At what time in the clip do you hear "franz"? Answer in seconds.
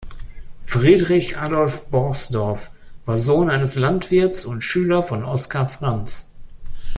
5.67-6.31